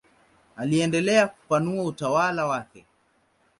Aliendelea 0.55 1.27
kupanua 1.27 1.83
utawala 1.83 2.45
wake. 2.45 2.85